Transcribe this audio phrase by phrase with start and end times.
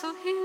[0.00, 0.39] zu Hilfe.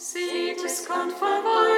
[0.00, 1.77] Sieht, es kommt vorbei.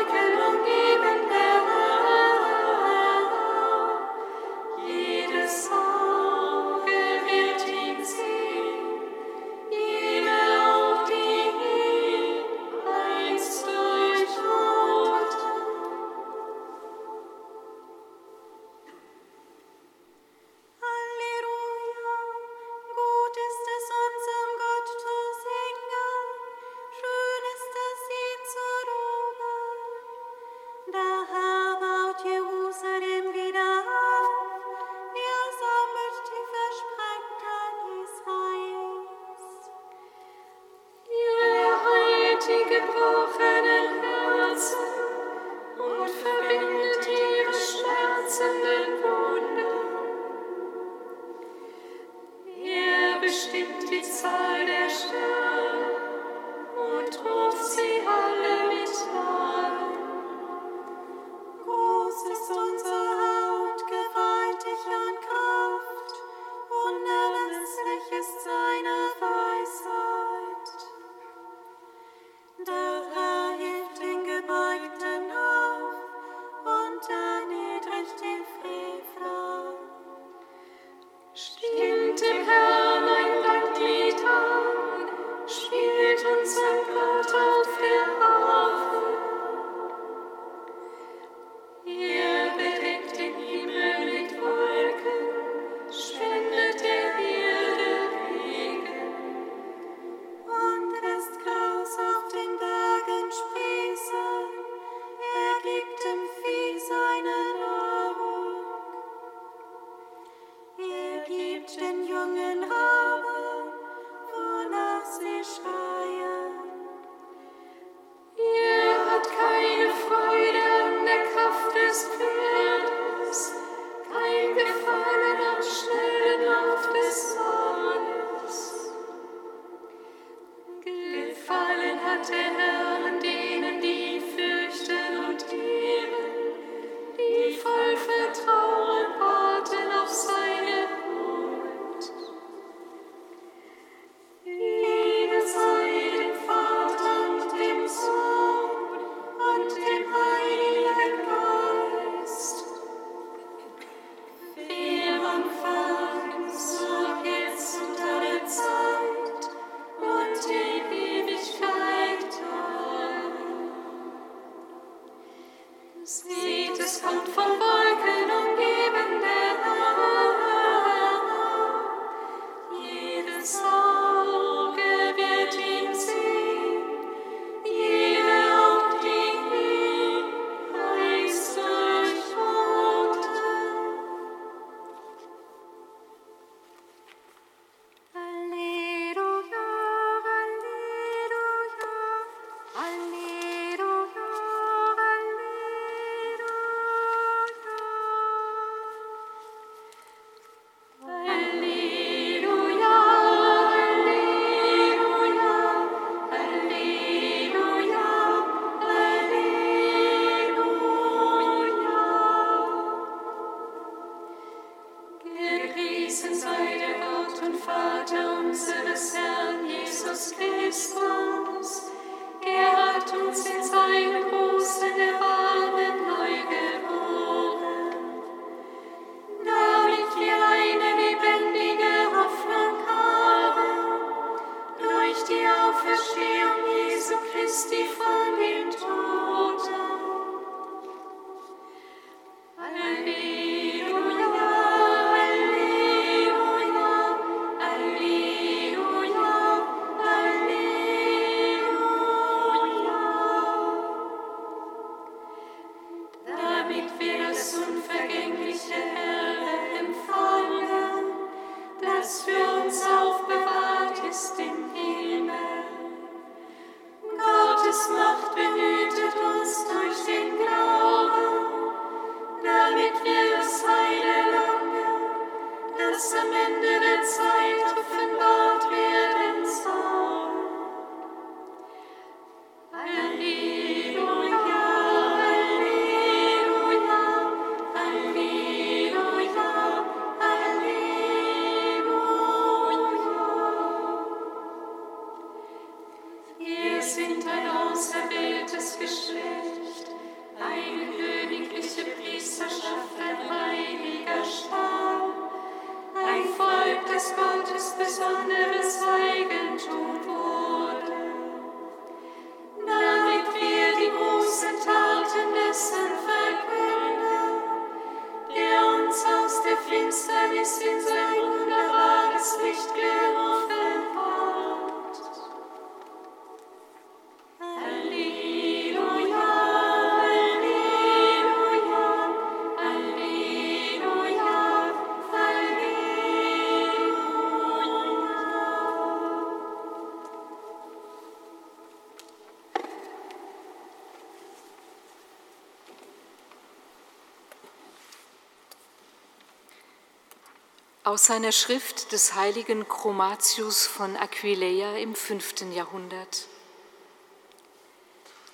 [350.91, 356.27] Aus seiner Schrift des heiligen Chromatius von Aquileia im fünften Jahrhundert.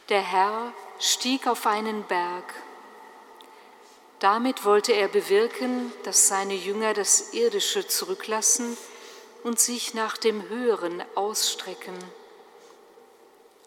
[0.09, 2.55] Der Herr stieg auf einen Berg.
[4.21, 8.79] Damit wollte er bewirken, dass seine Jünger das Irdische zurücklassen
[9.43, 11.99] und sich nach dem Höheren ausstrecken.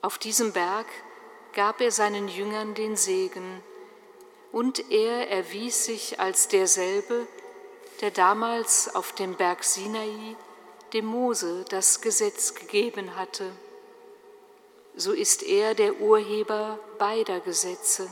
[0.02, 0.88] Auf diesem Berg
[1.54, 3.62] gab er seinen Jüngern den Segen,
[4.52, 7.28] und er erwies sich als derselbe,
[8.02, 10.36] der damals auf dem Berg Sinai
[10.94, 13.52] dem Mose das Gesetz gegeben hatte.
[14.96, 18.10] So ist er der Urheber beider Gesetze.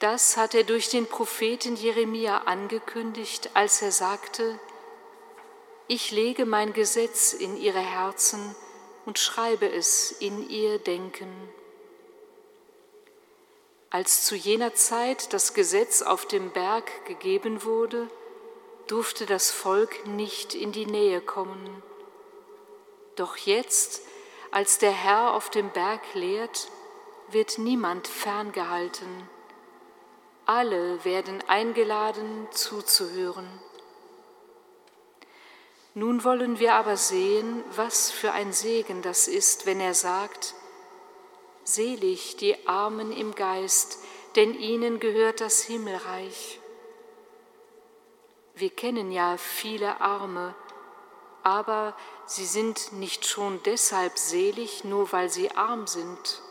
[0.00, 4.58] Das hat er durch den Propheten Jeremia angekündigt, als er sagte,
[5.86, 8.54] ich lege mein Gesetz in ihre Herzen
[9.06, 11.30] und schreibe es in ihr Denken.
[13.94, 18.10] Als zu jener Zeit das Gesetz auf dem Berg gegeben wurde,
[18.88, 21.80] durfte das Volk nicht in die Nähe kommen.
[23.14, 24.02] Doch jetzt,
[24.50, 26.72] als der Herr auf dem Berg lehrt,
[27.28, 29.28] wird niemand ferngehalten.
[30.44, 33.48] Alle werden eingeladen zuzuhören.
[35.94, 40.56] Nun wollen wir aber sehen, was für ein Segen das ist, wenn er sagt,
[41.64, 43.98] Selig die Armen im Geist,
[44.36, 46.60] denn ihnen gehört das Himmelreich.
[48.54, 50.54] Wir kennen ja viele Arme,
[51.42, 51.96] aber
[52.26, 56.42] sie sind nicht schon deshalb selig, nur weil sie arm sind.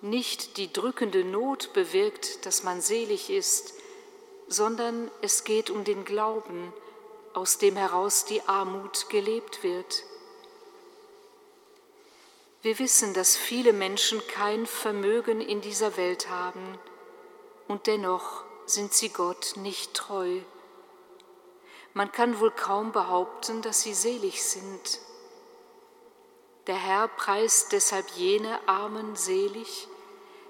[0.00, 3.74] Nicht die drückende Not bewirkt, dass man selig ist,
[4.48, 6.72] sondern es geht um den Glauben,
[7.32, 10.04] aus dem heraus die Armut gelebt wird.
[12.64, 16.78] Wir wissen, dass viele Menschen kein Vermögen in dieser Welt haben
[17.68, 20.40] und dennoch sind sie Gott nicht treu.
[21.92, 24.98] Man kann wohl kaum behaupten, dass sie selig sind.
[26.66, 29.86] Der Herr preist deshalb jene Armen selig,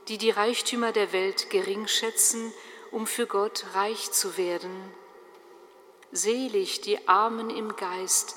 [0.07, 2.53] die die Reichtümer der Welt gering schätzen,
[2.93, 4.95] um für Gott reich zu werden.
[6.13, 8.37] Selig die Armen im Geist,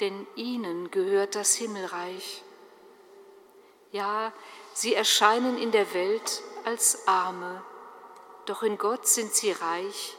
[0.00, 2.42] denn ihnen gehört das Himmelreich.
[3.96, 4.30] Ja,
[4.74, 7.64] sie erscheinen in der Welt als Arme,
[8.44, 10.18] doch in Gott sind sie reich,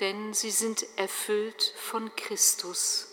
[0.00, 3.11] denn sie sind erfüllt von Christus.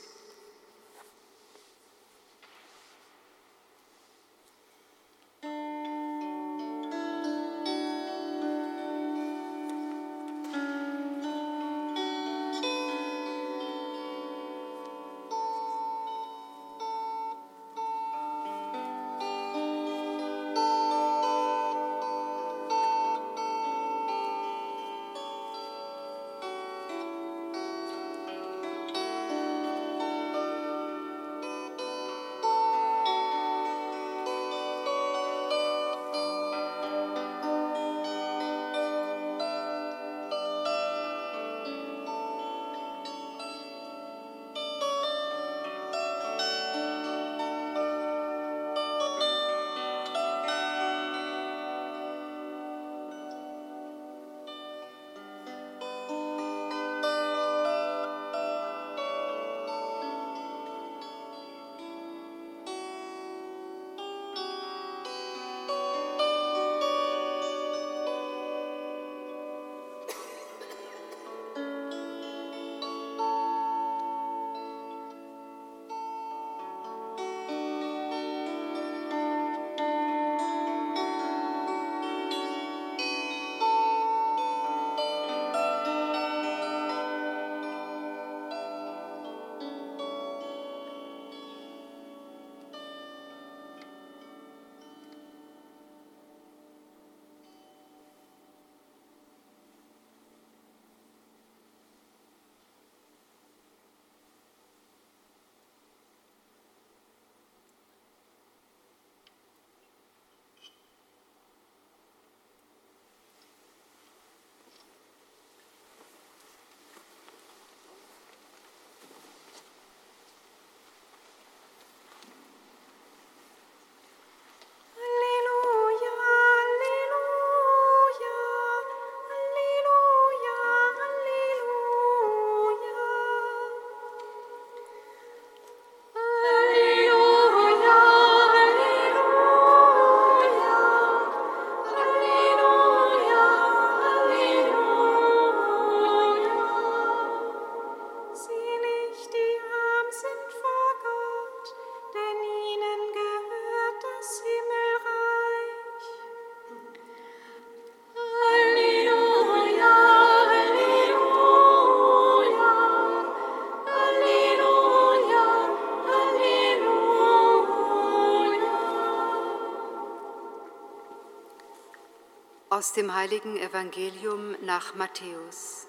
[172.79, 175.85] Aus dem heiligen Evangelium nach Matthäus.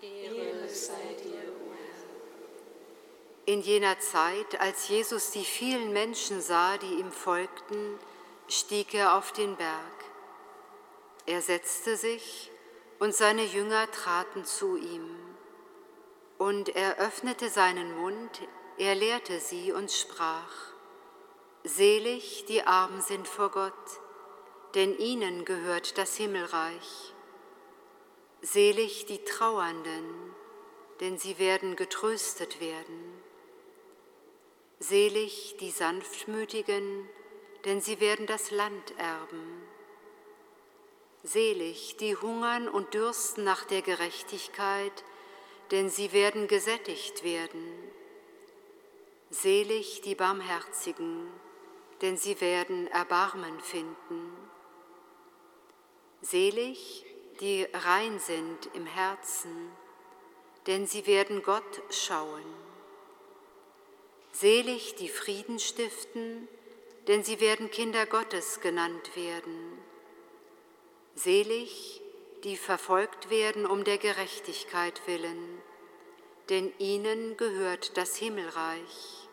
[0.00, 1.74] Ehre sei dir, o
[3.44, 7.98] In jener Zeit, als Jesus die vielen Menschen sah, die ihm folgten,
[8.46, 10.04] stieg er auf den Berg.
[11.26, 12.52] Er setzte sich
[13.00, 15.10] und seine Jünger traten zu ihm.
[16.38, 18.42] Und er öffnete seinen Mund,
[18.78, 20.54] er lehrte sie und sprach,
[21.64, 24.05] Selig die Armen sind vor Gott,
[24.76, 27.14] denn ihnen gehört das Himmelreich.
[28.42, 30.34] Selig die Trauernden,
[31.00, 33.22] denn sie werden getröstet werden.
[34.78, 37.08] Selig die Sanftmütigen,
[37.64, 39.62] denn sie werden das Land erben.
[41.22, 45.04] Selig die hungern und dürsten nach der Gerechtigkeit,
[45.70, 47.66] denn sie werden gesättigt werden.
[49.30, 51.32] Selig die Barmherzigen,
[52.02, 54.45] denn sie werden Erbarmen finden.
[56.28, 57.04] Selig
[57.38, 59.70] die rein sind im Herzen,
[60.66, 62.42] denn sie werden Gott schauen.
[64.32, 66.48] Selig die Frieden stiften,
[67.06, 69.78] denn sie werden Kinder Gottes genannt werden.
[71.14, 72.02] Selig
[72.42, 75.62] die verfolgt werden um der Gerechtigkeit willen,
[76.48, 79.28] denn ihnen gehört das Himmelreich.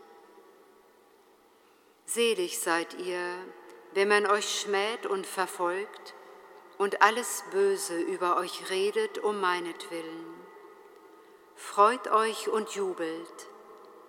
[2.05, 3.35] Selig seid ihr,
[3.93, 6.13] wenn man euch schmäht und verfolgt
[6.77, 10.25] und alles Böse über euch redet um meinetwillen.
[11.55, 13.47] Freut euch und jubelt,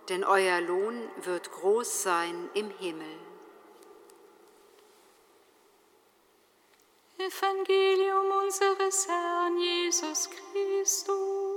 [0.09, 3.16] denn euer Lohn wird groß sein im Himmel.
[7.18, 11.54] Evangelium unseres Herrn Jesus Christus.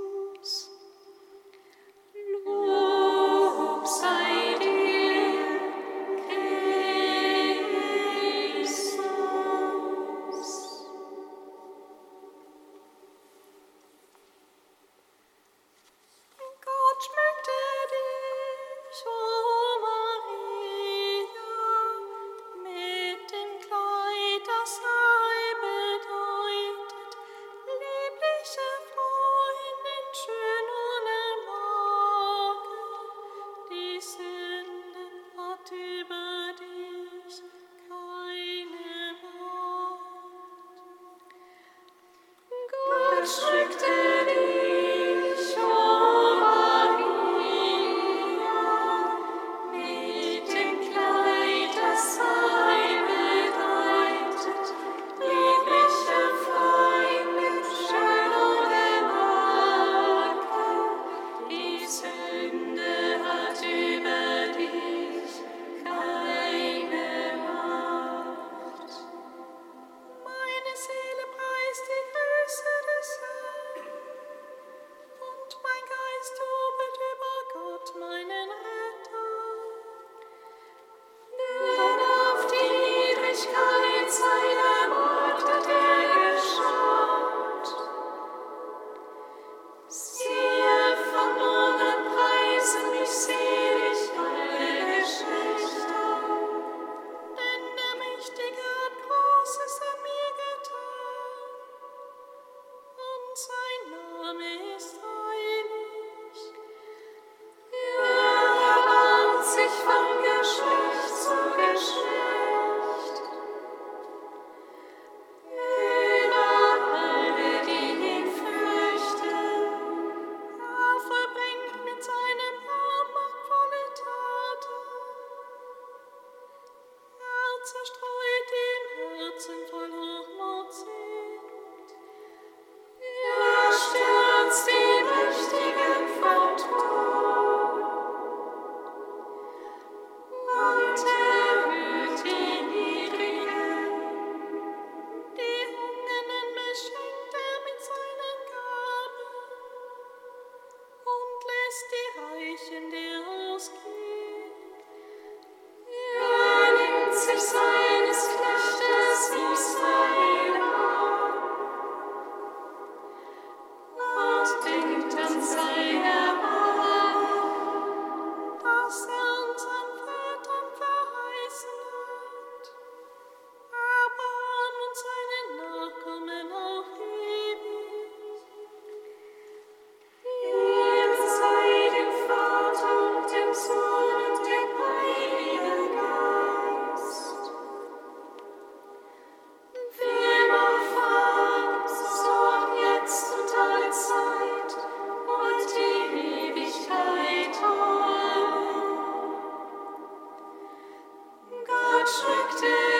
[202.08, 202.97] Restricted.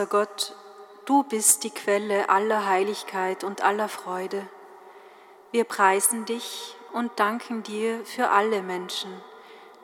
[0.00, 0.56] Unser Gott,
[1.04, 4.48] du bist die Quelle aller Heiligkeit und aller Freude.
[5.52, 9.12] Wir preisen dich und danken dir für alle Menschen,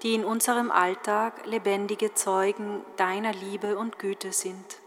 [0.03, 4.79] die in unserem Alltag lebendige Zeugen deiner Liebe und Güte sind.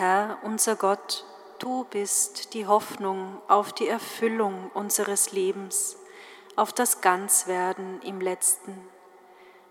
[0.00, 1.26] Herr, unser Gott,
[1.58, 5.98] du bist die Hoffnung auf die Erfüllung unseres Lebens,
[6.56, 8.80] auf das Ganzwerden im letzten.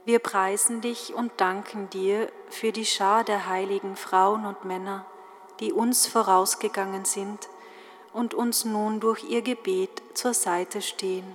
[0.06, 5.04] Wir preisen dich und danken dir für die Schar der heiligen Frauen und Männer,
[5.62, 7.50] die uns vorausgegangen sind
[8.14, 11.26] und uns nun durch ihr Gebet zur Seite stehen.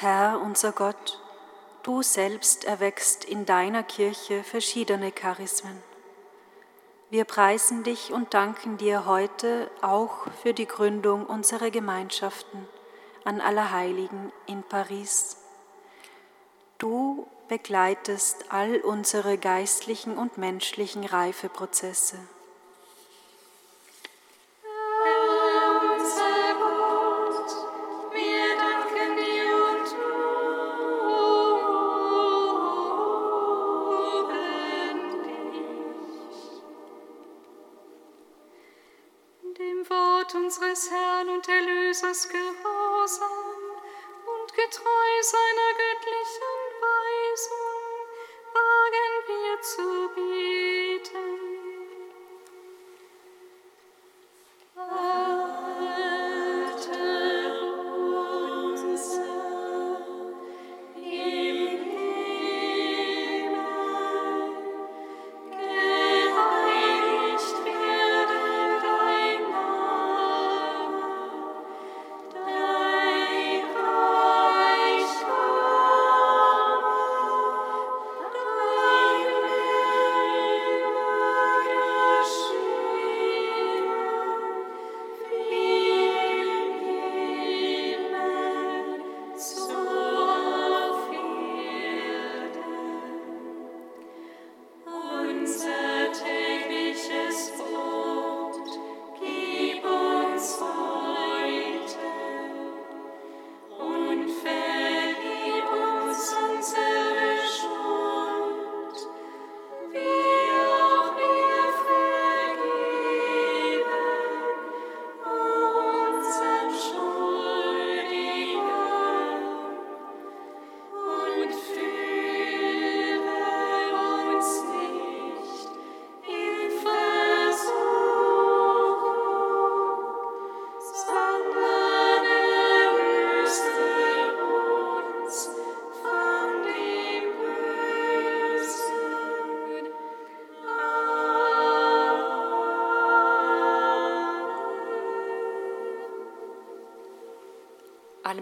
[0.00, 1.20] Herr unser Gott,
[1.82, 5.82] du selbst erweckst in deiner Kirche verschiedene Charismen.
[7.10, 12.68] Wir preisen dich und danken dir heute auch für die Gründung unserer Gemeinschaften
[13.24, 15.36] an Allerheiligen in Paris.
[16.78, 22.20] Du begleitest all unsere geistlichen und menschlichen Reifeprozesse.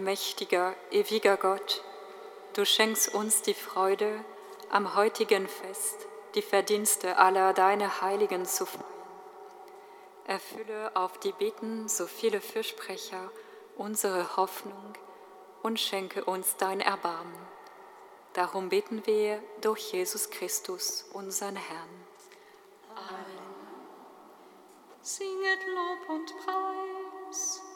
[0.07, 1.83] Allmächtiger, ewiger Gott,
[2.53, 4.23] du schenkst uns die Freude,
[4.69, 8.85] am heutigen Fest die Verdienste aller deiner Heiligen zu feiern.
[10.25, 13.29] Erfülle auf die Bitten so viele Fürsprecher
[13.75, 14.93] unsere Hoffnung
[15.61, 17.45] und schenke uns dein Erbarmen.
[18.31, 22.05] Darum bitten wir durch Jesus Christus, unseren Herrn.
[22.95, 23.25] Amen.
[25.01, 27.66] Singet Lob und Preis.